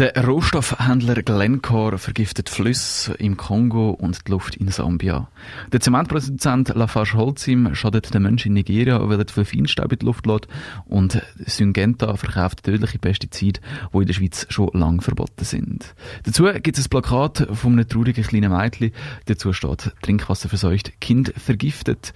[0.00, 5.28] Der Rohstoffhändler Glencore vergiftet Flüsse im Kongo und die Luft in Sambia.
[5.72, 10.06] Der Zementproduzent Lafarge Holcim schadet den Menschen in Nigeria, weil er viel Feinstaub in die
[10.06, 10.48] Luft lässt.
[10.86, 13.60] Und Syngenta verkauft tödliche Pestizide,
[13.92, 15.94] die in der Schweiz schon lange verboten sind.
[16.22, 18.92] Dazu gibt es ein Plakat von einem traurigen kleinen Mädchen.
[19.26, 22.14] Dazu steht Trinkwasser verseucht, Kind vergiftet.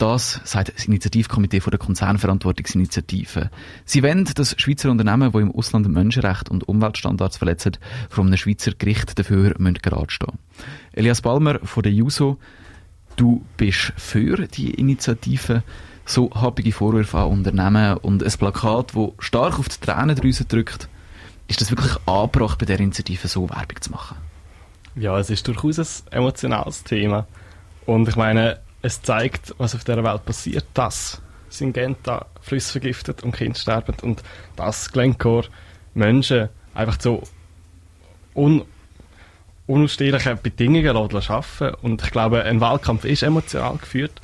[0.00, 3.50] Das sagt das Initiativkomitee der Konzernverantwortungsinitiative.
[3.84, 7.76] Sie wollen, dass Schweizer Unternehmen, die im Ausland Menschenrecht und Umweltstandards verletzen,
[8.08, 10.38] von einem Schweizer Gericht dafür gerade stehen.
[10.92, 12.38] Elias Balmer von der JUSO,
[13.16, 15.62] du bist für die Initiative
[16.06, 20.88] so happige Vorwürfe an Unternehmen und ein Plakat, das stark auf die Tränendrüse drückt.
[21.46, 24.16] Ist das wirklich angebracht, bei der Initiative so Werbung zu machen?
[24.94, 27.26] Ja, es ist durchaus ein emotionales Thema.
[27.84, 33.32] Und ich meine, es zeigt, was auf der Welt passiert, dass Syngenta Flüsse vergiftet und
[33.32, 33.94] Kinder sterben.
[34.02, 34.22] Und
[34.56, 35.48] dass Glencore
[35.94, 37.22] Menschen einfach so
[38.34, 38.64] un
[39.66, 41.74] unausstehliche Bedingungen arbeiten.
[41.82, 44.20] Und ich glaube, ein Wahlkampf ist emotional geführt.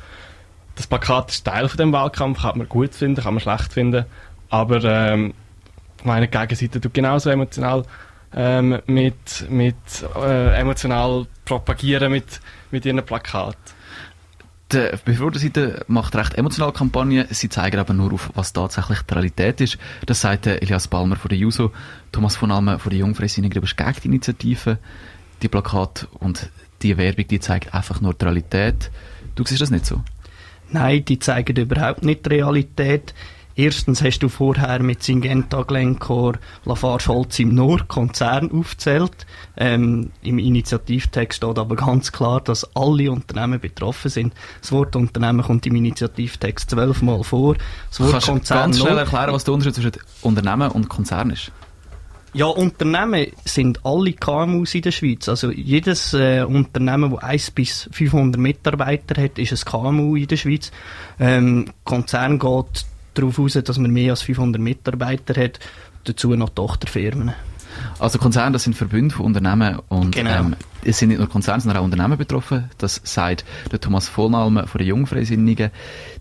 [0.75, 4.05] Das Plakat ist Teil von dem Wahlkampf, kann man gut finden, kann man schlecht finden,
[4.51, 5.35] aber ähm,
[6.05, 7.85] meine Gegenseite tut genauso emotional
[8.35, 9.77] ähm, mit, mit
[10.17, 12.41] äh, emotional propagieren mit,
[12.71, 13.57] mit ihren Plakat.
[14.73, 17.29] Die Befürworterseite macht recht emotionale Kampagne.
[17.31, 19.79] Sie zeigen aber nur auf, was tatsächlich die Realität ist.
[20.07, 21.71] Das sagt Elias Balmer von der JUSO,
[22.11, 24.79] Thomas von Almen von der Jungfreisinnigen, du bist gegen die Initiative,
[25.41, 26.51] die Plakat und
[26.83, 28.91] die Werbung, die zeigt einfach nur die Realität.
[29.37, 30.03] Du siehst das nicht so?
[30.71, 33.15] Nein, die zeigen überhaupt nicht die Realität.
[33.59, 39.27] Erstens hast du vorher mit Syngenta, Glencore, Lafarge Holcim nur Konzern aufgezählt.
[39.57, 44.35] Ähm, Im Initiativtext steht aber ganz klar, dass alle Unternehmen betroffen sind.
[44.61, 47.57] Das Wort Unternehmen kommt im Initiativtext zwölfmal vor.
[47.89, 51.31] Das Wort Kannst Konzern du ganz schnell erklären, was der Unterschied zwischen Unternehmen und Konzern
[51.31, 51.51] ist?
[52.35, 55.27] Ja, Unternehmen sind alle KMUs in der Schweiz.
[55.31, 60.37] Also jedes äh, Unternehmen, das 1 bis 500 Mitarbeiter hat, ist ein KMU in der
[60.37, 60.71] Schweiz.
[61.19, 62.85] Ähm, Konzern geht
[63.19, 65.59] darauf aus, dass man mehr als 500 Mitarbeiter hat,
[66.05, 67.33] dazu noch Tochterfirmen.
[67.99, 70.31] Also Konzerne, das sind Verbünde von Unternehmen und Genau.
[70.31, 70.57] ähm,
[70.87, 72.71] es sind nicht nur Konzerne, sondern auch Unternehmen betroffen.
[72.79, 75.71] Das sagt der Thomas Vollmalm von der Jungfreisinnigen.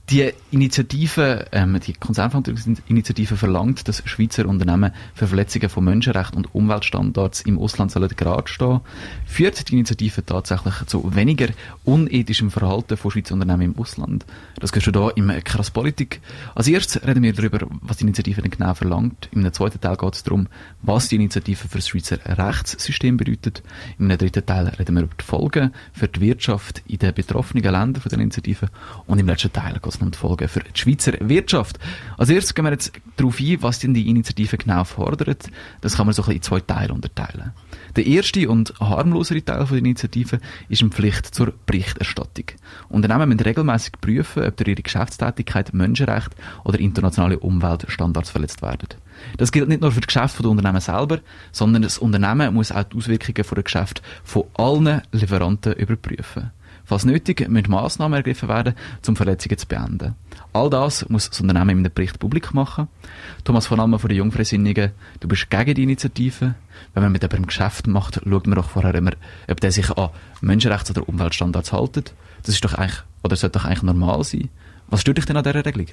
[0.10, 7.42] Die Initiative, ähm, die Konzernverantwortungsinitiative verlangt, dass Schweizer Unternehmen für Verletzungen von Menschenrechten und Umweltstandards
[7.42, 8.82] im Ausland sollen gerade stehen.
[9.26, 11.48] Führt die Initiative tatsächlich zu weniger
[11.86, 14.26] unethischem Verhalten von Schweizer Unternehmen im Ausland?
[14.60, 16.22] Das gehört schon da im Krass Politik.
[16.54, 19.30] Als erstes reden wir darüber, was die Initiative denn genau verlangt.
[19.32, 20.48] Im zweiten Teil geht es darum,
[20.84, 23.64] was die Initiative für das Schweizer Rechtssystem bedeutet.
[23.98, 27.96] Im dritten Teil reden wir über die Folgen für die Wirtschaft in den betroffenen Ländern
[27.96, 28.70] von der Initiative.
[29.06, 31.80] Und im letzten Teil geht es um die Folgen für die Schweizer Wirtschaft.
[32.18, 35.50] Als erstes gehen wir jetzt darauf ein, was denn die Initiative genau fordert.
[35.82, 37.52] Das kann man so ein bisschen in zwei Teile unterteilen.
[37.96, 40.40] Der erste und harmlosere Teil von der Initiative
[40.70, 42.46] ist eine Pflicht zur Berichterstattung.
[42.90, 48.90] Unternehmen müssen regelmäßig prüfen, ob durch ihre Geschäftstätigkeit Menschenrechte oder internationale Umweltstandards verletzt werden.
[49.38, 51.20] Das gilt nicht nur für das Geschäft der Unternehmen selber,
[51.52, 56.52] sondern das Unternehmen muss auch die Auswirkungen der Geschäft von allen Lieferanten überprüfen.
[56.86, 58.76] Falls nötig, müssen Massnahmen ergriffen werden,
[59.08, 60.16] um Verletzungen zu beenden.
[60.54, 62.88] All das muss das Unternehmen in einem Bericht publik machen.
[63.44, 66.54] Thomas von Almen von der Jungfreisinnigen, du bist gegen die Initiative.
[66.94, 69.14] Wenn man mit jemandem Geschäft macht, schaut man doch vorher immer,
[69.50, 70.10] ob der sich an
[70.42, 72.14] Menschenrechts- oder Umweltstandards hält.
[72.44, 74.50] Das ist doch eigentlich, oder sollte doch eigentlich normal sein.
[74.88, 75.88] Was stört dich denn an dieser Regelung?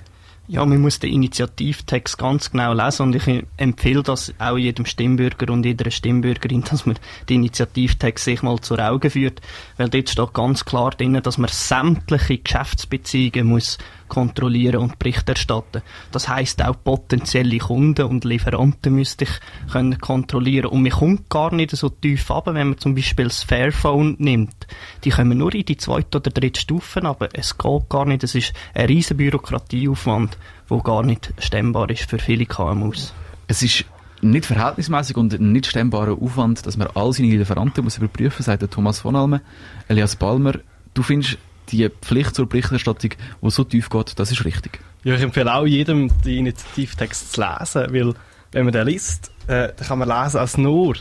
[0.48, 5.52] Ja, man muss den Initiativtext ganz genau lesen und ich empfehle das auch jedem Stimmbürger
[5.52, 6.98] und jeder Stimmbürgerin, dass man
[7.28, 9.40] den Initiativtext sich mal zur Augen führt,
[9.76, 13.78] weil dort steht ganz klar drin, dass man sämtliche Geschäftsbeziehungen muss
[14.12, 15.80] kontrollieren und Bericht erstatten.
[16.10, 19.30] Das heißt auch potenzielle Kunden und Lieferanten müsste ich
[19.72, 23.42] können kontrollieren und man kommt gar nicht so tief ab, wenn man zum Beispiel das
[23.42, 24.66] Fairphone nimmt.
[25.04, 28.22] Die kommen nur in die zweite oder dritte Stufe, aber es geht gar nicht.
[28.22, 30.36] Es ist ein riesen Bürokratieaufwand,
[30.68, 33.14] der gar nicht stemmbar ist für viele KMUs.
[33.46, 33.86] Es ist
[34.20, 39.00] nicht verhältnismäßig und nicht stemmbarer Aufwand, dass man all seine Lieferanten muss überprüfen, sagt Thomas
[39.00, 39.40] von Almen.
[39.88, 40.52] Elias Balmer,
[40.92, 41.38] du findest
[41.70, 43.12] die Pflicht zur Berichterstattung,
[43.42, 44.80] die so tief geht, das ist richtig.
[45.04, 48.14] Ja, ich empfehle auch jedem, den Initiativtext zu lesen, weil
[48.52, 50.96] wenn man den liest, äh, dann kann man lesen, als nur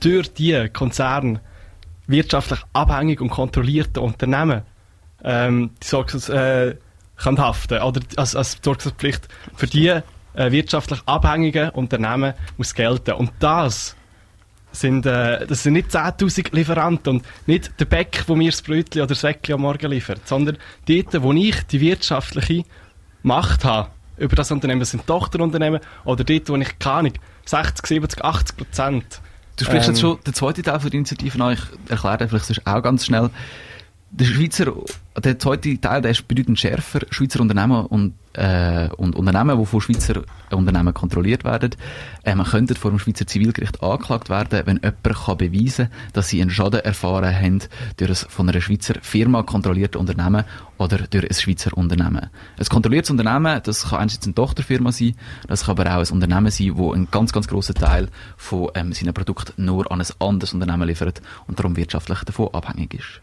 [0.00, 1.40] durch die Konzerne
[2.06, 4.62] wirtschaftlich abhängig und kontrollierte Unternehmen,
[5.24, 6.76] ähm, die, sorgen, äh,
[7.16, 10.02] kann haften oder als, als Sorgfaltspflicht für die äh,
[10.52, 13.14] wirtschaftlich abhängigen Unternehmen muss gelten.
[13.14, 13.96] Und das
[14.80, 19.02] sind, äh, das sind nicht 10'000 Lieferanten und nicht der Bäck, wo mir das Brötchen
[19.02, 20.58] oder das Säckchen am Morgen liefert, sondern
[20.88, 22.64] dort, wo ich die wirtschaftliche
[23.22, 27.12] Macht habe über das Unternehmen, das sind Tochterunternehmen oder dort, wo ich, keine Ahnung,
[27.44, 29.20] 60, 70, 80 Prozent
[29.56, 30.02] Du sprichst jetzt Ähm.
[30.02, 31.54] schon den zweiten Teil der Initiative an.
[31.54, 33.30] Ich erkläre dir vielleicht sonst auch ganz schnell.
[34.18, 34.72] Der Schweizer,
[35.14, 37.00] der zweite Teil, der ist bedeutend schärfer.
[37.10, 41.72] Schweizer Unternehmen und, äh, und Unternehmen, die von Schweizer Unternehmen kontrolliert werden,
[42.24, 46.40] ähm, könnten vor dem Schweizer Zivilgericht angeklagt werden, wenn jemand kann beweisen kann, dass sie
[46.40, 47.58] einen Schaden erfahren haben
[47.98, 50.44] durch ein von einer Schweizer Firma kontrolliertes Unternehmen
[50.78, 52.30] oder durch ein Schweizer Unternehmen.
[52.58, 55.14] Ein kontrolliertes Unternehmen, das kann einerseits eine Tochterfirma sein,
[55.46, 58.08] das kann aber auch ein Unternehmen sein, wo einen ganz, ganz grossen Teil
[58.38, 62.94] von ähm, seinen Produkten nur an ein anderes Unternehmen liefert und darum wirtschaftlich davon abhängig
[62.94, 63.20] ist.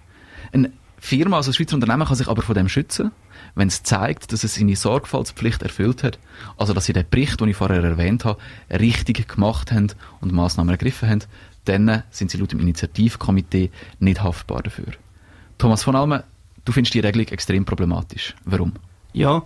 [0.51, 0.71] Eine
[1.03, 3.11] Firma, also ein Schweizer Unternehmen, kann sich aber von dem schützen,
[3.55, 6.17] wenn es zeigt, dass es seine Sorgfaltspflicht erfüllt hat,
[6.55, 8.39] also dass sie den Bericht, den ich vorher erwähnt habe,
[8.69, 9.87] richtig gemacht haben
[10.21, 11.19] und Massnahmen ergriffen haben,
[11.65, 13.69] dann sind sie laut dem Initiativkomitee
[13.99, 14.93] nicht haftbar dafür.
[15.57, 16.23] Thomas von Almen,
[16.63, 18.33] du findest die Regelung extrem problematisch.
[18.45, 18.71] Warum?
[19.11, 19.43] Ja,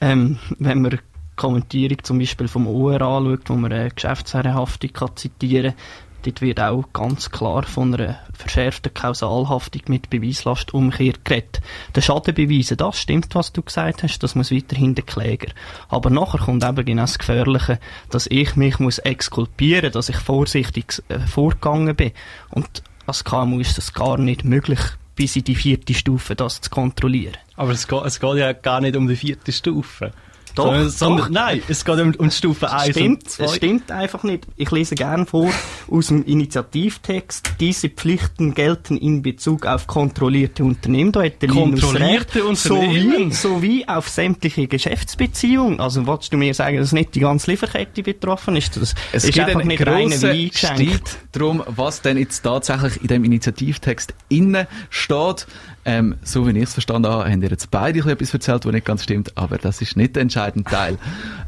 [0.00, 1.00] ähm, wenn man
[1.34, 5.74] Kommentierung zum Beispiel vom OR anschaut, wo man eine Geschäftsherrenhaftung kann zitieren
[6.22, 11.60] dort wird auch ganz klar von einer verschärften Kausalhaftung mit Beweislastumkehr geredet.
[11.94, 15.52] Der Schaden beweisen, das stimmt, was du gesagt hast, das muss weiterhin der Kläger.
[15.88, 17.78] Aber nachher kommt eben genau das Gefährliche,
[18.10, 22.12] dass ich mich muss exkulpieren, dass ich vorsichtig äh, vorgegangen bin.
[22.50, 24.80] Und als KMU ist das gar nicht möglich,
[25.16, 27.36] bis in die vierte Stufe das zu kontrollieren.
[27.56, 30.12] Aber es geht, es geht ja gar nicht um die vierte Stufe.
[30.54, 31.30] Doch, sondern, sondern, doch.
[31.30, 33.44] Nein, es geht um, um die Stufe 1 Stimmt, und 2.
[33.44, 34.46] es stimmt einfach nicht.
[34.56, 35.50] Ich lese gern vor
[35.90, 37.52] aus dem Initiativtext.
[37.60, 41.12] Diese Pflichten gelten in Bezug auf kontrollierte Unternehmen.
[41.12, 42.64] Da hat der Linus Kontrollierte recht.
[42.64, 43.32] Unternehmen?
[43.32, 45.80] Sowie, sowie auf sämtliche Geschäftsbeziehungen.
[45.80, 48.76] Also, wolltest du mir sagen, dass nicht die ganze Lieferkette betroffen ist?
[48.76, 51.08] Das Es ist gibt einfach einen nicht rein grossen wie eingeschenkt.
[51.08, 55.46] Streit darum, was denn jetzt tatsächlich in dem Initiativtext innen steht.
[55.84, 58.84] Ähm, so wie ich es verstanden habe, haben ihr jetzt beide etwas erzählt, was nicht
[58.84, 60.98] ganz stimmt, aber das ist nicht der entscheidende Teil.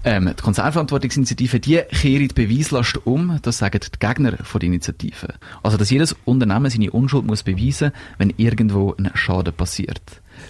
[0.05, 5.35] ähm, die Konzernverantwortungsinitiative, die kehren die Beweislast um, das sagen die Gegner von der Initiative.
[5.63, 10.01] Also, dass jedes Unternehmen seine Unschuld muss beweisen, wenn irgendwo ein Schaden passiert.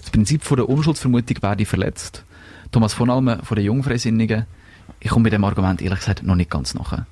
[0.00, 2.24] Das Prinzip von der Unschuldsvermutung werde verletzt.
[2.70, 4.46] Thomas von Almen von den Jungfreisinnigen,
[5.00, 7.04] ich komme mit dem Argument ehrlich gesagt noch nicht ganz nach.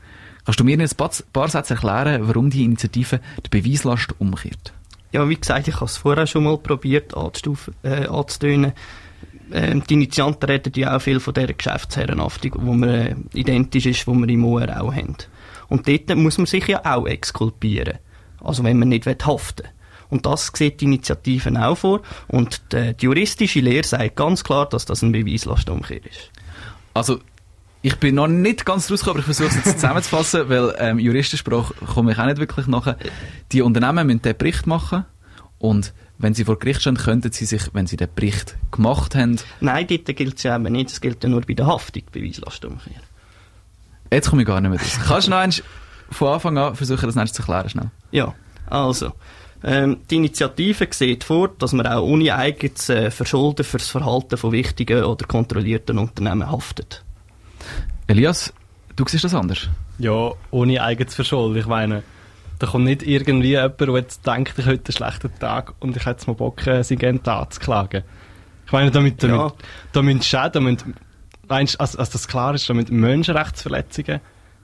[0.44, 0.88] Kannst du mir in ein
[1.32, 4.72] paar Sätze erklären, warum die Initiative die Beweislast umkehrt?
[5.12, 8.72] Ja, wie gesagt, ich habe es vorher schon mal probiert anzustufen, äh, anzutönen.
[9.52, 14.06] Ähm, die Initianten reden ja auch viel von dieser Geschäftsherrenhaftung, wo man äh, identisch ist,
[14.06, 15.16] wo wir im OR auch haben.
[15.68, 17.98] Und dort muss man sich ja auch exkulpieren.
[18.40, 19.72] Also wenn man nicht haften will.
[20.10, 22.02] Und das sieht die Initiative auch vor.
[22.28, 26.30] Und die, die juristische Lehre sagt ganz klar, dass das ein Beweislastumkehr ist.
[26.92, 27.20] Also,
[27.82, 31.74] ich bin noch nicht ganz rausgekommen, aber ich versuche es jetzt zusammenzufassen, weil ähm, Juristensprache
[31.86, 32.96] komme ich auch nicht wirklich nachher.
[33.52, 35.06] Die Unternehmen müssen den Bericht machen
[35.58, 39.38] und wenn sie vor Gericht stehen, könnten sie sich, wenn sie den Bericht gemacht haben,
[39.60, 40.90] Nein, dort gilt es ja eben nicht.
[40.90, 43.00] Es gilt ja nur bei der Haftung, Beweislastumkehr.
[44.12, 44.98] jetzt komme ich gar nicht mehr raus.
[45.06, 45.62] Kannst du noch eins
[46.10, 47.90] von Anfang an versuchen, das nächste zu erklären, schnell?
[48.10, 48.34] Ja,
[48.66, 49.12] also.
[49.62, 54.36] Ähm, die Initiative sieht vor, dass man auch ohne eigenes äh, Verschulden für das Verhalten
[54.36, 57.04] von wichtigen oder kontrollierten Unternehmen haftet.
[58.10, 58.52] Elias,
[58.96, 59.68] du siehst das anders?
[59.98, 61.56] Ja, ohne eigenes Verschulden.
[61.56, 62.02] Ich meine,
[62.58, 66.02] da kommt nicht irgendwie jemand, der jetzt denkt, ich hätte einen schlechten Tag und ich
[66.04, 68.02] hätte jetzt mal Bock, äh, sein Geld anzuklagen.
[68.66, 69.52] Ich meine, damit, damit, Ja.
[69.92, 70.94] da müssen Schäden, da müssen,
[71.46, 74.20] meinst, als, als das klar ist, da müssen Menschenrechtsverletzungen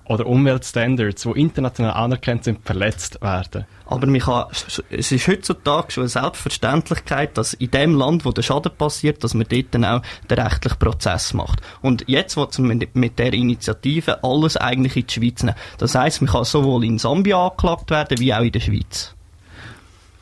[0.09, 3.67] oder Umweltstandards, die international anerkannt sind, verletzt werden.
[3.87, 4.45] Aber man kann,
[4.91, 9.35] es ist heutzutage schon eine Selbstverständlichkeit, dass in dem Land, wo der Schaden passiert, dass
[9.35, 11.61] man dort dann auch den rechtlichen Prozess macht.
[11.83, 15.57] Und jetzt will man mit- der Initiative alles eigentlich in die Schweiz nehmen.
[15.79, 19.15] Das heisst, man kann sowohl in Sambia angeklagt werden, wie auch in der Schweiz.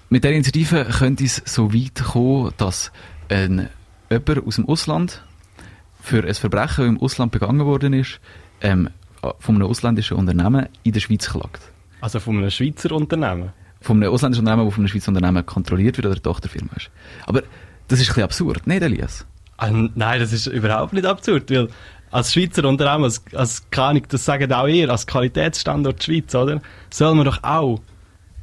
[0.08, 2.92] Mit der Initiative könnte es so weit kommen, dass
[3.28, 3.68] ein,
[4.10, 5.22] jemand aus dem Ausland
[6.00, 8.20] für ein Verbrechen, das im Ausland begangen worden ist,
[8.60, 8.90] ähm,
[9.38, 11.62] von einem ausländischen Unternehmen in der Schweiz klagt.
[12.00, 13.52] Also von einem Schweizer Unternehmen.
[13.80, 16.90] Von einem ausländischen Unternehmen, das von einem Schweizer Unternehmen kontrolliert wird oder eine Tochterfirma ist.
[17.26, 17.42] Aber
[17.88, 19.26] das ist ein bisschen absurd, nicht Elias?
[19.56, 21.68] Ah, nein, das ist überhaupt nicht absurd, weil
[22.10, 26.60] als Schweizer Unternehmen, als, als keine Ahnung, das sagen auch ihr, als Qualitätsstandort Schweiz, oder?
[26.90, 27.80] Soll man doch auch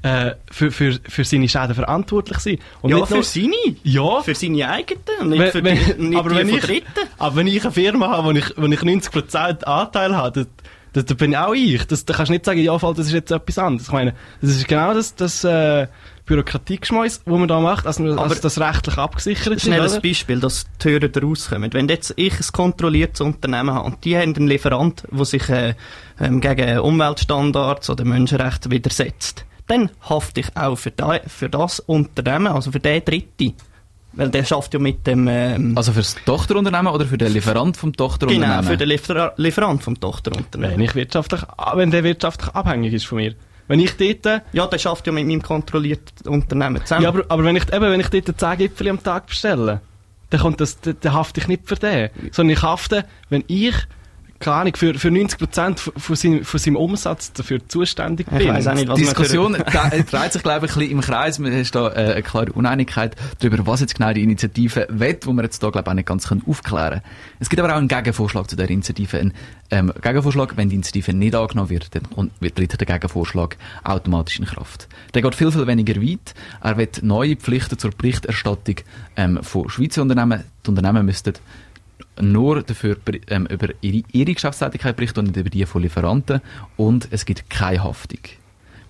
[0.04, 2.58] äh, für, für, für seine Schäden verantwortlich sein.
[2.82, 3.76] Und ja, nicht für nur- seine.
[3.84, 6.58] Ja, Für seine eigenen, und nicht Wenn- für wenn- die, nicht aber die wenn von
[6.58, 6.88] ich, Dritten.
[7.20, 10.48] aber wenn ich eine Firma habe, wo ich, wo ich 90% Anteil habe, dann,
[10.94, 11.86] Das, das bin auch ich.
[11.88, 13.88] Das, da kannst du nicht sagen, ja, das ist jetzt etwas anderes.
[13.88, 15.88] Ich meine, das ist genau das, das äh,
[16.26, 19.64] Bürokratiegeschmeiß, wo man da macht, also, Aber- also das rechtlich abgesichert ist.
[19.64, 20.02] Schnell ein?
[20.02, 21.72] Beispiel, dass die Hörer da rauskommen.
[21.74, 25.76] Wenn jetzt ich ein kontrolliertes Unternehmen habe und die haben einen Lieferant, der sich äh,
[26.20, 32.48] ähm, gegen Umweltstandards oder Menschenrechte widersetzt, dann hafte ich auch für, da, für das Unternehmen,
[32.48, 33.54] also für den Dritte.
[34.14, 35.28] Weil der schafft ja mit dem...
[35.30, 38.58] Ähm, Also für das Tochterunternehmen oder für den Lieferant vom Tochterunternehmen?
[38.58, 40.76] genau, für den Liefer Lieferant vom Tochterunternehmen.
[40.78, 43.36] Wenn ich wirtschaftlich, ah, wenn der wirtschaftlich abhängig ist von mir.
[43.70, 47.04] Wenn ich dort, Ja, der schafft ja mit meinem kontrollierten Unternehmen zusammen.
[47.04, 49.80] ja, aber, aber wenn ich, eben, wenn ich dort 10 Gipfel am Tag bestelle,
[50.30, 52.10] dann kommt das, dann, dann hafte ich nicht für den.
[52.32, 53.76] Sondern ich hafte, wenn ich,
[54.42, 58.50] keine Ahnung, für, für 90% von, von, seinem, von seinem Umsatz dafür zuständig Ich bin.
[58.50, 61.40] weiss auch nicht, was Die Diskussion dre- dreht sich, glaube ich, ein bisschen im Kreis.
[61.40, 65.34] Man ist da äh, eine klare Uneinigkeit darüber, was jetzt genau die Initiative will, wo
[65.34, 67.02] wir jetzt da, glaube ich, auch nicht ganz können aufklären können.
[67.40, 69.18] Es gibt aber auch einen Gegenvorschlag zu der Initiative.
[69.20, 69.34] Ein
[69.72, 74.88] ähm, Gegenvorschlag, wenn die Initiative nicht angenommen wird, dann tritt der Gegenvorschlag automatisch in Kraft.
[75.14, 76.34] Der geht viel, viel weniger weit.
[76.62, 78.76] Er wird neue Pflichten zur Berichterstattung
[79.16, 80.44] ähm, von Schweizer Unternehmen.
[80.66, 81.34] Die Unternehmen müssten
[82.22, 82.98] nur dafür
[83.28, 86.42] ähm, über ihre, ihre Geschäftstätigkeit berichten und nicht über die von Lieferanten.
[86.78, 88.20] Und es gibt keine Haftung.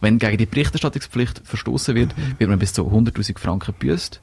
[0.02, 4.22] Wenn gegen die Berichterstattungspflicht verstoßen wird, wird man bis zu 100.000 Franken gebüßt.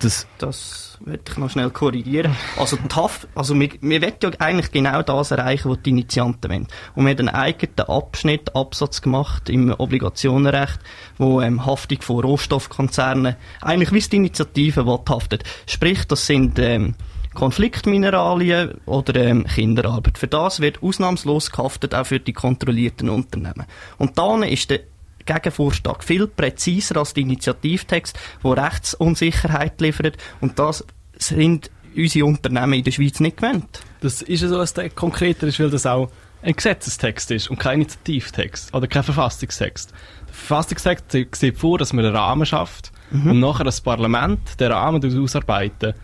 [0.00, 2.36] Das, Das würde ich noch schnell korrigieren.
[2.56, 6.50] Also, die Haft, also wir, wir wollen ja eigentlich genau das erreichen, was die Initianten
[6.50, 6.68] wollen.
[6.94, 10.78] Und wir haben einen eigenen Abschnitt, Absatz gemacht im Obligationenrecht,
[11.16, 15.42] wo ähm, Haftung von Rohstoffkonzernen, eigentlich wie es die Initiative will, haftet.
[15.66, 16.94] Sprich, das sind ähm,
[17.38, 20.18] Konfliktmineralien oder ähm, Kinderarbeit.
[20.18, 23.64] Für das wird ausnahmslos gehaftet, auch für die kontrollierten Unternehmen.
[23.96, 24.80] Und dann ist der
[25.24, 30.16] Gegenvorschlag viel präziser als der Initiativtext, der Rechtsunsicherheit liefert.
[30.40, 30.84] Und das
[31.16, 33.82] sind unsere Unternehmen in der Schweiz nicht gewöhnt.
[34.00, 36.10] Das ist ja so, dass der konkreter ist, weil das auch
[36.42, 39.92] ein Gesetzestext ist und kein Initiativtext oder kein Verfassungstext.
[40.26, 45.22] Der Verfassungstext sieht- vor, dass man einen Rahmen schafft und nachher das Parlament den Rahmen
[45.22, 45.94] ausarbeiten.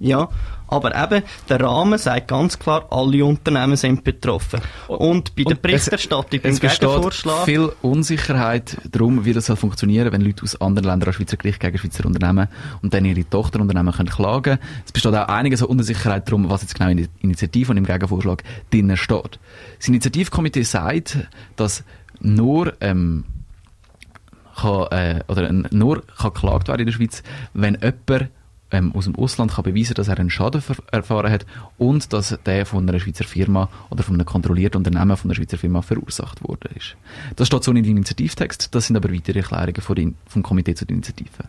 [0.00, 0.28] Ja,
[0.66, 4.60] aber eben, der Rahmen sagt ganz klar, alle Unternehmen sind betroffen.
[4.88, 10.20] Und bei der Berichterstattung, beim es Gegenvorschlag, viel Unsicherheit darum, wie das soll funktionieren, wenn
[10.20, 12.48] Leute aus anderen Ländern an Schweizer Gericht gegen Schweizer Unternehmen
[12.82, 14.58] und dann ihre Tochterunternehmen können klagen.
[14.84, 17.86] Es besteht auch einige so Unsicherheit darum, was jetzt genau in der Initiative und im
[17.86, 19.38] Gegenvorschlag drinnen steht.
[19.78, 21.18] Das Initiativkomitee sagt,
[21.56, 21.84] dass
[22.20, 23.24] nur ähm,
[24.56, 27.22] kann, äh, oder nur kann geklagt werden in der Schweiz,
[27.52, 28.30] wenn jemand
[28.74, 31.46] ähm, aus dem Ausland kann beweisen, dass er einen Schaden erfahren hat
[31.78, 35.58] und dass der von einer Schweizer Firma oder von einem kontrollierten Unternehmen von einer Schweizer
[35.58, 36.96] Firma verursacht worden ist.
[37.36, 40.74] Das steht so nicht im Initiativtext, das sind aber weitere Erklärungen von den, vom Komitee
[40.74, 41.44] zur Initiative.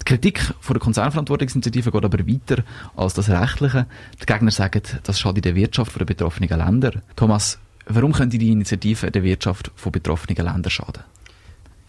[0.00, 2.62] Die Kritik von der Konzernverantwortungsinitiative geht aber weiter
[2.96, 3.86] als das Rechtliche.
[4.20, 7.02] Die Gegner sagen, das schadet der Wirtschaft der betroffenen Länder.
[7.14, 11.02] Thomas, warum könnte die Initiative der Wirtschaft von betroffenen Ländern schaden?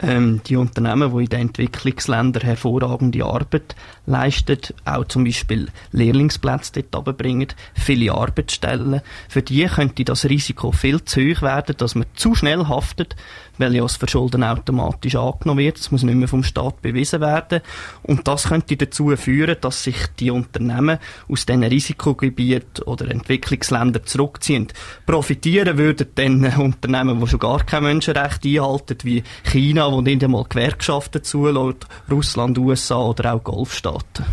[0.00, 3.74] Ähm, die Unternehmen, die in den Entwicklungsländern hervorragende Arbeit
[4.06, 11.04] leisten, auch zum Beispiel Lehrlingsplätze dort runterbringen, viele Arbeitsstellen, für die könnte das Risiko viel
[11.04, 13.16] zu hoch werden, dass man zu schnell haftet,
[13.58, 17.60] weil ja das Verschulden automatisch angenommen wird, das muss nicht mehr vom Staat bewiesen werden
[18.02, 24.68] und das könnte dazu führen, dass sich die Unternehmen aus diesen Risikogebieten oder Entwicklungsländern zurückziehen.
[25.06, 30.44] Profitieren würden dann Unternehmen, die schon gar kein Menschenrecht einhalten, wie China, wo nicht einmal
[30.48, 34.24] Gewerkschaften zulässt, Russland, USA oder auch Golfstaaten.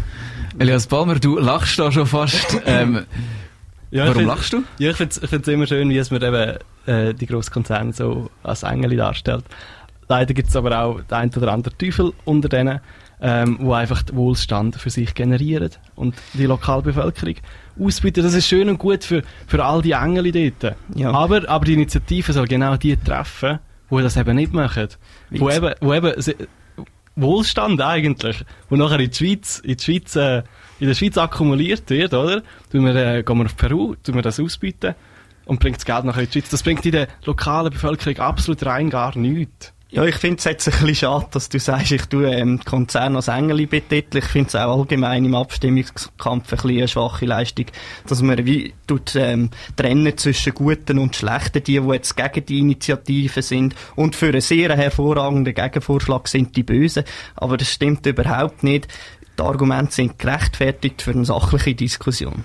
[0.58, 2.62] Elias Palmer, du lachst da schon fast.
[2.66, 3.06] Ähm,
[3.92, 4.64] Ja, warum find- lachst du?
[4.80, 8.30] Ja, ich finde es immer schön, wie es mir eben äh, die grossen Konzerne so
[8.44, 9.46] als Engel darstellt.
[10.08, 12.80] Leider gibt es aber auch den einen oder anderen Teufel unter denen,
[13.22, 17.36] ähm, wo einfach den Wohlstand für sich generieren und die lokale Bevölkerung
[17.80, 18.24] ausbieten.
[18.24, 20.76] Das ist schön und gut für, für all die Engel dort.
[20.96, 21.12] Ja.
[21.12, 23.60] Aber, aber die Initiative soll genau die treffen,
[23.92, 24.88] die das eben nicht machen.
[25.32, 26.14] Wo eben, wo eben
[27.16, 30.44] Wohlstand eigentlich, wo nachher in die Schweiz, in die Schweiz, äh,
[30.80, 32.42] in der Schweiz akkumuliert wird, oder?
[32.72, 34.96] Tun wir, äh, gehen wir auf Peru, tun wir das ausbieten
[35.46, 36.50] und bringt das Geld nachher in die Schweiz.
[36.50, 39.74] Das bringt in der lokalen Bevölkerung absolut rein gar nichts.
[39.92, 42.66] Ja, ich finde es jetzt ein bisschen schade, dass du sagst, ich tue ähm, die
[42.66, 44.24] Konzerne als Engel betiteln.
[44.24, 47.68] Ich finde es auch allgemein im Abstimmungskampf ein bisschen eine schwache Leistung,
[48.08, 52.60] dass man wie tut, ähm, trennen zwischen Guten und Schlechten, die, die jetzt gegen die
[52.60, 57.04] Initiative sind und für einen sehr hervorragenden Gegenvorschlag sind die Bösen.
[57.36, 58.88] Aber das stimmt überhaupt nicht.
[59.38, 62.44] Die Argumente sind gerechtfertigt für eine sachliche Diskussion.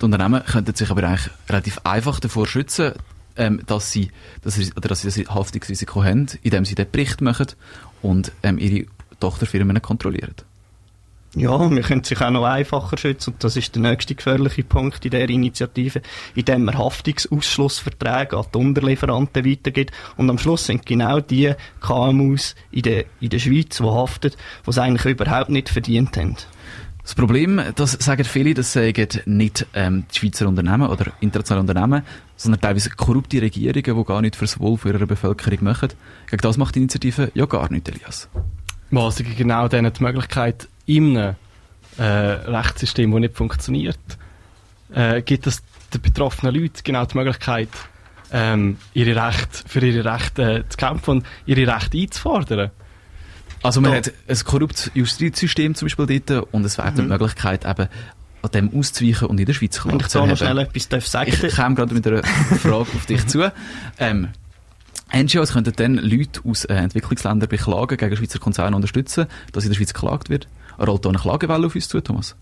[0.00, 2.92] Die Unternehmen könnten sich aber eigentlich relativ einfach davor schützen,
[3.36, 4.10] ähm, dass sie
[4.42, 7.46] das, Ris- oder dass sie das Haftungsrisiko haben, indem sie den Bericht machen
[8.02, 8.86] und ähm, ihre
[9.20, 10.34] Tochterfirmen kontrollieren.
[11.38, 15.04] Ja, wir können sich auch noch einfacher schützen und das ist der nächste gefährliche Punkt
[15.04, 16.00] in der Initiative,
[16.34, 21.52] indem man Haftungsausschlussverträge an die Unterlieferanten weitergibt und am Schluss sind genau die
[21.82, 26.36] KMUs in der, in der Schweiz, die haften, die es eigentlich überhaupt nicht verdient haben.
[27.06, 32.02] Das Problem, das sagen viele, das sagen nicht ähm, die Schweizer Unternehmen oder internationale Unternehmen,
[32.34, 35.90] sondern teilweise korrupte Regierungen, die gar nicht fürs Wohl für ihre Bevölkerung machen.
[36.28, 38.28] Gegen das macht die Initiative ja gar nicht, Elias.
[38.90, 41.36] Was genau denen die Möglichkeit in einem
[41.96, 43.98] äh, Rechtssystem, das nicht funktioniert,
[44.92, 45.62] äh, gibt es
[45.94, 47.68] den betroffenen Leuten genau die Möglichkeit,
[48.32, 52.72] ähm, ihre Rechte, für ihre Rechte äh, zu kämpfen und ihre Rechte einzufordern.
[53.62, 57.64] Also man Da- hat ein korruptes Justizsystem zum Beispiel dort und es wäre die Möglichkeit
[57.64, 57.88] eben,
[58.42, 61.32] an dem auszuweichen und in der Schweiz Wenn ich da noch schnell etwas darf sagen
[61.42, 62.22] Ich komme gerade mit einer
[62.60, 63.52] Frage auf dich zu.
[63.98, 64.28] Ähm,
[65.14, 69.76] NGOs könnten dann Leute aus äh, Entwicklungsländern beklagen, gegen Schweizer Konzerne unterstützen, dass in der
[69.76, 70.48] Schweiz geklagt wird.
[70.78, 72.34] Rollt da eine Klagewelle auf uns zu, Thomas?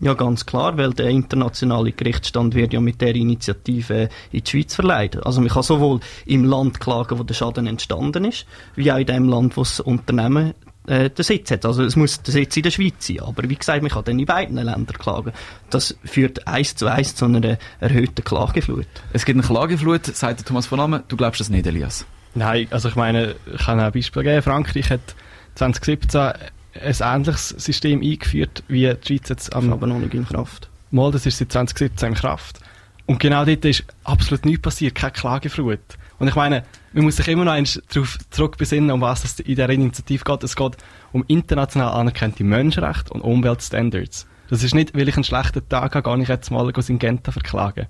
[0.00, 4.74] Ja, ganz klar, weil der internationale Gerichtsstand wird ja mit der Initiative in die Schweiz
[4.74, 5.24] verleiht.
[5.24, 9.06] Also man kann sowohl im Land klagen, wo der Schaden entstanden ist, wie auch in
[9.06, 10.54] dem Land, wo das Unternehmen
[10.86, 11.64] äh, den Sitz hat.
[11.64, 13.20] Also es muss der Sitz in der Schweiz sein.
[13.20, 15.32] Aber wie gesagt, man kann dann in beiden Ländern klagen.
[15.70, 18.86] Das führt eins zu eins zu einer erhöhten Klageflut.
[19.12, 21.02] Es gibt eine Klageflut, sagt Thomas von Almen.
[21.08, 22.04] Du glaubst das nicht, Elias?
[22.34, 24.42] Nein, also ich meine, ich kann ein Beispiel geben.
[24.42, 25.14] Frankreich hat
[25.54, 26.32] 2017
[26.80, 30.68] ein ähnliches System eingeführt, wie die Schweiz jetzt Ist am aber noch nicht in Kraft.
[30.90, 32.60] Mal, das ist seit 2017 in Kraft.
[33.06, 35.80] Und genau dort ist absolut nichts passiert, keine Klageflut.
[36.18, 39.46] Und ich meine, man muss sich immer noch eins darauf zurückbesinnen, um was es in
[39.46, 40.42] dieser Initiative geht.
[40.44, 40.76] Es geht
[41.12, 44.26] um international anerkannte Menschenrechte und Umweltstandards.
[44.48, 47.32] Das ist nicht, weil ich einen schlechten Tag habe, gar nicht jetzt mal in Genta
[47.32, 47.86] verklagen.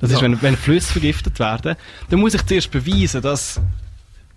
[0.00, 0.22] Das ist, Ja.
[0.22, 1.76] wenn, wenn Flüsse vergiftet werden,
[2.10, 3.60] dann muss ich zuerst beweisen, dass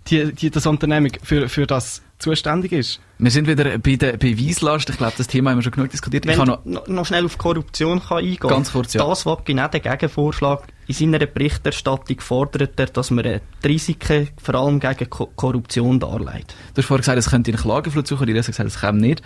[0.08, 3.00] die, die, das Unternehmen für, für das zuständig ist.
[3.18, 4.90] Wir sind wieder bei der Beweislast.
[4.90, 6.24] Ich glaube, das Thema haben wir schon genug diskutiert.
[6.24, 9.06] Ich Wenn kann ich noch, noch, noch schnell auf Korruption kann eingehen Ganz kurz, ja.
[9.06, 14.54] Das, was genau der Gegenvorschlag in seiner Berichterstattung fordert, er, dass man die Risiken vor
[14.54, 16.54] allem gegen Ko Korruption darlegt.
[16.74, 18.28] du hast vorher gesagt, es könnte eine Klageflut suchen.
[18.28, 19.22] Elias hat gesagt, es käme nicht.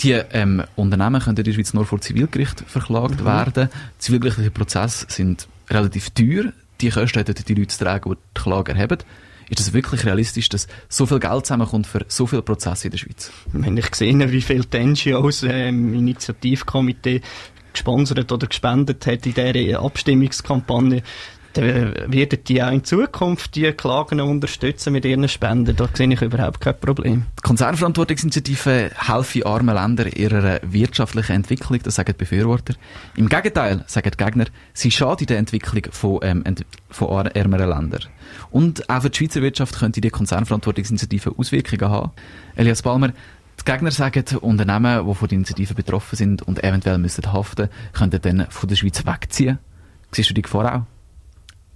[0.00, 3.70] Die ähm, Unternehmen können in der Schweiz nur vor Zivilgericht verklagt werden.
[3.98, 6.52] Zivilgerichtliche Prozesse sind relativ teuer.
[6.80, 8.98] Die Kosten hätten die Leute zu tragen, die die Klage erheben.
[9.48, 12.98] Ist es wirklich realistisch, dass so viel Geld zusammenkommt für so viele Prozesse in der
[12.98, 13.30] Schweiz?
[13.52, 17.20] Wenn ich sehe, wie viel die NGOs äh, Initiativkomitee
[17.72, 21.02] gesponsert oder gespendet hat in dieser Abstimmungskampagne,
[21.56, 25.74] dann werden die auch in Zukunft die Klagen unterstützen mit ihren Spenden.
[25.74, 27.24] Da sehe ich überhaupt kein Problem.
[27.38, 32.74] Die Konzernverantwortungsinitiative helfe armen Ländern ihrer wirtschaftlichen Entwicklung, das sagen die Befürworter.
[33.16, 38.04] Im Gegenteil, sagen die Gegner, sie schadet der Entwicklung von, ähm, ent von ärmeren Ländern.
[38.50, 42.10] Und auch für die Schweizer Wirtschaft könnte die Konzernverantwortungsinitiative Auswirkungen haben.
[42.54, 47.32] Elias Palmer, die Gegner sagen, Unternehmen, die von der Initiative betroffen sind und eventuell müssen
[47.32, 49.58] haften, könnten dann von der Schweiz wegziehen.
[50.12, 50.95] Siehst du die Gefahr auch?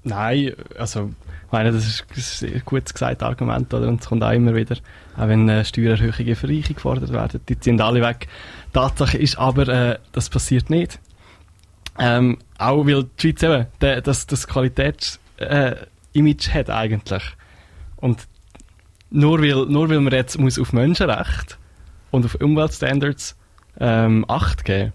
[0.03, 1.11] Nein, also,
[1.47, 3.89] ich meine, das ist, ein gutes gesagt Argument, oder?
[3.89, 4.77] Und es kommt auch immer wieder,
[5.17, 8.29] auch wenn äh, Steuererhöhungen für Reiche gefordert werden, die ziehen alle weg.
[8.73, 10.99] Tatsache ist aber, äh, das passiert nicht.
[11.99, 17.25] Ähm, auch weil die Schweiz eben de, das, das Qualitätsimage äh, hat eigentlich.
[17.97, 18.27] Und
[19.11, 21.57] nur weil, nur weil man jetzt muss auf Menschenrechte
[22.11, 23.37] und auf Umweltstandards
[23.79, 24.93] ähm, Acht geben,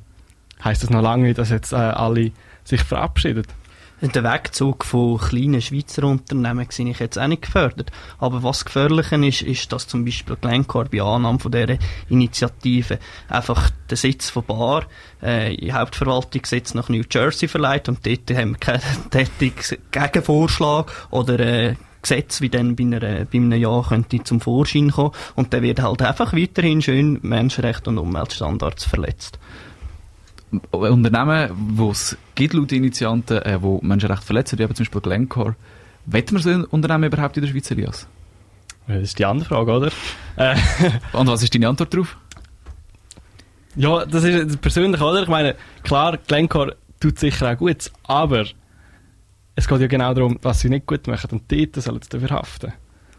[0.64, 2.32] heisst das noch lange nicht, dass jetzt äh, alle
[2.64, 3.46] sich verabschieden.
[4.02, 7.92] Der Wegzug von kleinen Schweizer Unternehmen sehe ich jetzt auch nicht gefördert.
[8.20, 11.78] Aber was gefährlicher ist, ist, dass zum Beispiel Glencore bei Annahme von dieser
[12.10, 14.86] Initiative einfach den Sitz von Bar,
[15.24, 21.40] äh, in Hauptverwaltungssitz nach New Jersey verleiht und dort haben wir keinen tätigen Gegenvorschlag oder
[21.40, 25.12] äh, Gesetz, wie dann bei, einer, bei einem Jahr könnte zum Vorschein kommen.
[25.36, 29.40] Und dann wird halt einfach weiterhin schön Menschenrechte und Umweltstandards verletzt.
[30.72, 35.56] Unternehmen, wo es gibt laut Initianten, äh, wo Menschenrechte verletzen, wie eben zum Beispiel Glencore,
[36.06, 38.08] wetten wir so ein Unternehmen überhaupt in der Schweiz, Elias?
[38.88, 39.92] Ja, Das ist die andere Frage, oder?
[40.38, 40.56] Äh,
[41.14, 42.18] Und was ist deine Antwort darauf?
[43.76, 45.24] ja, das ist persönlich, oder?
[45.24, 48.46] Ich meine, klar, Glencore tut sicher auch gut, aber
[49.56, 52.30] es geht ja genau darum, was sie nicht gut machen und dort sollen sie dafür
[52.30, 52.74] haften.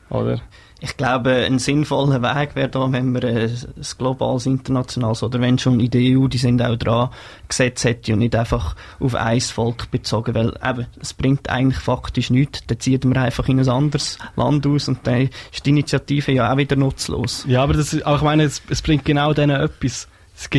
[0.09, 0.41] Oder?
[0.81, 5.59] Ich glaube, ein sinnvoller Weg wäre da, wenn man äh, ein globales, internationales oder wenn
[5.59, 7.09] schon in der EU, die sind auch dran,
[7.49, 12.29] Gesetz hätte und nicht einfach auf ein Volk bezogen, weil eben, es bringt eigentlich faktisch
[12.29, 12.61] nichts.
[12.67, 16.53] Dann zieht man einfach in ein anderes Land aus und dann ist die Initiative ja
[16.53, 17.47] auch wieder nutzlos.
[17.49, 20.09] Ja, aber das auch ich meine, es, es bringt genau denen etwas.
[20.37, 20.51] Es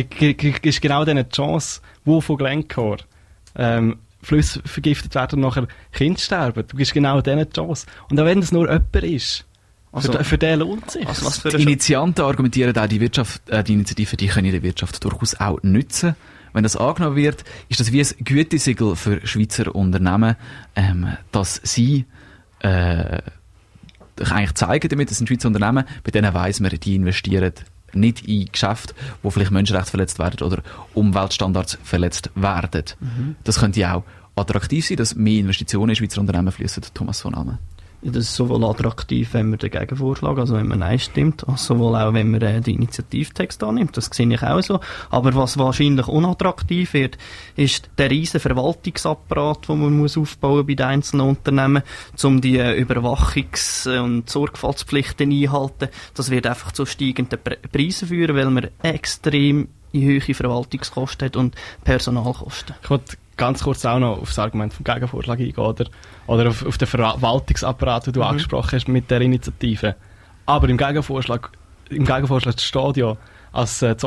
[0.62, 2.98] ist genau denen die Chance, wo von Glencore
[3.54, 6.64] ähm, Flüsse vergiftet werden und nachher Kinder sterben.
[6.66, 7.86] Du gibst genau denen die Chance.
[8.10, 9.44] Und auch wenn es nur jemand ist,
[9.90, 11.06] Also, für, für den lohnt sich.
[11.06, 14.62] also was für Die Initianten argumentieren auch, die Wirtschaft, äh, die Initiative, die können der
[14.62, 16.14] Wirtschaft durchaus auch nützen.
[16.52, 20.36] Wenn das angenommen wird, ist das wie ein Gütesiegel für Schweizer Unternehmen,
[20.76, 22.06] ähm, dass sie
[22.60, 23.20] äh,
[24.18, 27.52] eigentlich zeigen damit, das sind Schweizer Unternehmen, bei denen weiss man, die investieren
[27.92, 30.62] nicht in Geschäfte, wo vielleicht Menschenrechte verletzt werden oder
[30.94, 32.84] Umweltstandards verletzt werden.
[33.44, 34.04] Das könnte ja auch
[34.36, 36.82] attraktiv sein, dass mehr Investitionen in Schweizer Unternehmen fließen.
[36.94, 37.58] Thomas von Almen.
[38.00, 41.96] Das ist sowohl attraktiv, wenn man dagegen vorschlägt, also wenn man Nein stimmt, als sowohl
[41.96, 43.96] auch, wenn man äh, den Initiativtext annimmt.
[43.96, 44.78] Das sehe ich auch so.
[45.10, 47.18] Aber was wahrscheinlich unattraktiv wird,
[47.56, 51.82] ist der riesen Verwaltungsapparat, den man muss aufbauen bei den einzelnen Unternehmen,
[52.22, 55.88] um die äh, Überwachungs- und Sorgfaltspflichten einhalten.
[56.14, 61.36] Das wird einfach zu steigenden Pre Preisen führen, weil man extrem in hohe Verwaltungskosten hat
[61.36, 62.76] und Personalkosten.
[62.82, 62.90] Ich
[63.38, 65.86] ganz kurz auch noch auf das Argument vom Gegenvorschlag eingehen, oder,
[66.26, 69.96] oder auf, auf den Verwaltungsapparat, den du angesprochen hast mit der Initiative.
[70.44, 71.50] Aber im Gegenvorschlag,
[71.88, 73.16] im Gegenvorschlag steht ja,
[73.52, 74.06] als äh, die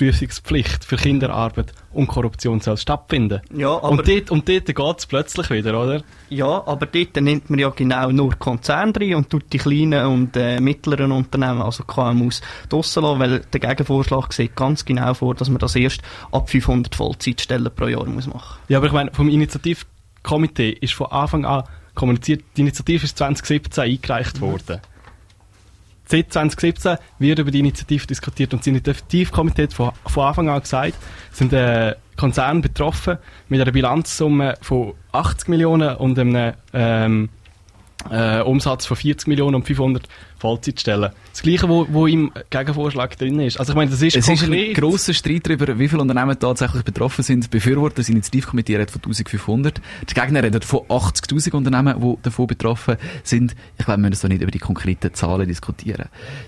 [0.00, 3.40] Sorgfaltsprüfungspflicht für Kinderarbeit und Korruption soll stattfinden.
[3.54, 6.02] Ja, aber- und dort, und dort geht es plötzlich wieder, oder?
[6.30, 10.36] Ja, aber dort nimmt man ja genau nur Konzerne rein und tut die kleinen und
[10.36, 15.48] äh, mittleren Unternehmen, also KMUs, draussen lassen, weil der Gegenvorschlag sieht ganz genau vor, dass
[15.48, 18.58] man das erst ab 500 Vollzeitstellen pro Jahr muss machen.
[18.68, 23.84] Ja, aber ich meine, vom Initiativkomitee ist von Anfang an kommuniziert, die Initiative ist 2017
[23.84, 24.80] eingereicht worden.
[26.10, 30.60] Seit 2017 wird über die Initiative diskutiert und das Initiativkomitee hat von, von Anfang an
[30.60, 30.96] gesagt,
[31.30, 33.18] sind äh, Konzerne betroffen
[33.48, 37.28] mit einer Bilanzsumme von 80 Millionen und einem ähm,
[38.10, 40.08] äh, Umsatz von 40 Millionen und 500
[40.40, 41.10] Vollzeitstellen.
[41.32, 43.60] Das Gleiche, wo, wo im Gegenvorschlag drin ist.
[43.60, 46.82] Also ich meine, das ist Es ist ein grosser Streit darüber, wie viele Unternehmen tatsächlich
[46.82, 47.50] betroffen sind.
[47.50, 49.80] Befürworter, das Initiativkomitee redet von 1500.
[50.08, 53.54] Die Gegner reden von 80.000 Unternehmen, die davon betroffen sind.
[53.78, 56.06] Ich glaube, wir müssen da nicht über die konkreten Zahlen diskutieren.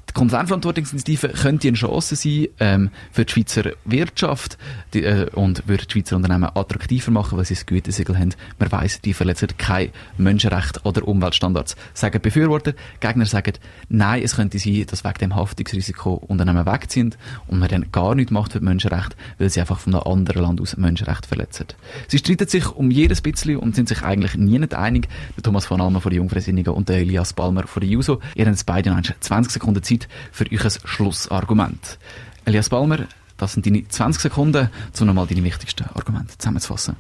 [0.09, 4.57] Die Konzernverantwortungsinitiative könnte eine Chance sein ähm, für die Schweizer Wirtschaft
[4.95, 8.35] die, äh, und würde die Schweizer Unternehmen attraktiver machen, weil sie das Gütesiegel haben.
[8.59, 11.77] Man weiss, die verletzen kein Menschenrecht oder Umweltstandards.
[11.93, 13.53] Sagen Befürworter, Gegner sagen,
[13.89, 17.15] nein, es könnte sein, dass wegen dem Haftungsrisiko Unternehmen wegziehen
[17.47, 20.43] und man dann gar nichts macht für die Menschenrechte, weil sie einfach von einem anderen
[20.43, 21.67] Land aus Menschenrechte verletzen.
[22.09, 25.09] Sie streiten sich um jedes bisschen und sind sich eigentlich nie nicht einig.
[25.37, 28.21] Der Thomas von Almer von der Jungfreisinnigen und der Elias Balmer von der JUSO.
[28.35, 31.99] Ihr habt beide noch 20 Sekunden Zeit für euer Schlussargument.
[32.45, 32.99] Elias Balmer,
[33.37, 34.69] das sind deine 20 Sekunden,
[35.01, 36.97] um nochmal deine wichtigsten Argumente zusammenzufassen.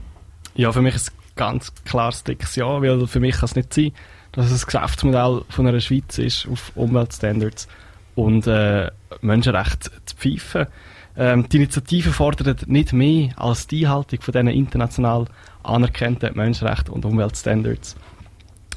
[0.54, 3.72] Ja, für mich ist es ganz klares dickes Ja, weil für mich kann es nicht
[3.72, 3.92] sein,
[4.32, 7.68] dass es ein Geschäftsmodell von einer Schweiz ist, auf Umweltstandards
[8.14, 8.90] und äh,
[9.20, 10.66] Menschenrechte zu pfeifen.
[11.16, 15.26] Ähm, die Initiative fordert nicht mehr als die Einhaltung von diesen international
[15.62, 17.96] anerkannten Menschenrechten und Umweltstandards.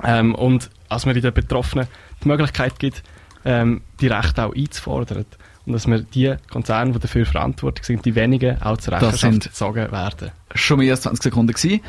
[0.03, 1.87] Ähm, und als man den Betroffenen
[2.23, 3.03] die Möglichkeit gibt,
[3.45, 5.25] ähm, die Rechte auch einzufordern.
[5.65, 9.91] Und dass man die Konzerne, die dafür verantwortlich sind, die wenigen auch zur Rechenschaft gezogen
[9.91, 10.31] werden.
[10.53, 11.81] Schon mehr als 20 Sekunden gewesen.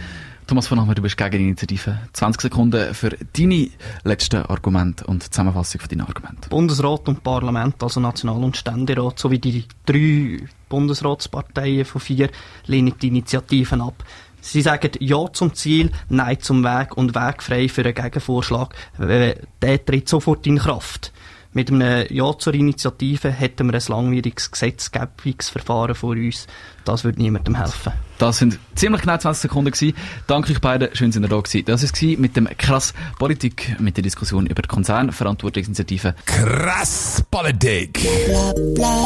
[0.47, 1.99] Thomas von Hammer, du bist gegen die Initiative.
[2.13, 3.69] 20 Sekunden für deine
[4.05, 6.49] letzten Argumente und Zusammenfassung von deinen Argumenten.
[6.51, 12.31] Bundesrat und Parlament, also National- und Ständerat, sowie die drei Bundesratsparteien von vier,
[12.67, 14.05] lehnen die Initiativen ab.
[14.41, 18.73] Sie sagen Ja zum Ziel, Nein zum Weg und Weg frei für einen Gegenvorschlag.
[19.01, 21.13] Der tritt sofort in Kraft.
[21.55, 26.47] Mit einem Ja zur Initiative hätten wir ein langwieriges Gesetzgebungsverfahren vor uns.
[26.85, 27.95] Das würde niemandem helfen.
[28.19, 29.97] Das sind ziemlich genau 20 Sekunden gewesen.
[30.27, 31.65] Danke euch beiden, schön, dass ihr da gewesen.
[31.67, 36.15] Das war mit dem Krass Politik, mit der Diskussion über die Konzernverantwortungsinitiative.
[36.25, 38.01] Krass Politik.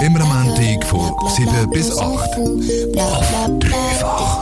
[0.02, 2.00] Immer am Montag von 7 bis 8.
[2.00, 4.40] Auf dreifach.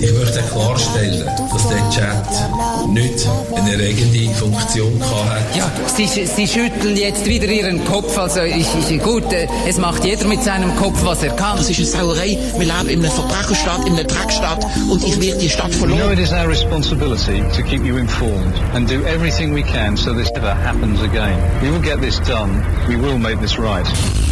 [0.00, 5.56] Ich möchte klarstellen, dass der Chat nicht eine regende Funktion hat.
[5.56, 8.16] Ja, Sie, Sie schütteln jetzt wieder Ihren Kopf.
[8.18, 11.56] Also ich, ich, gut, äh, es macht jeder mit seinem Kopf, was er kann.
[11.56, 12.29] Das ist eine Sauerei.
[15.10, 16.12] In in die Stadt You know verloren.
[16.12, 20.30] it is our responsibility to keep you informed and do everything we can so this
[20.32, 21.38] never happens again.
[21.62, 22.62] We will get this done.
[22.88, 24.29] We will make this right.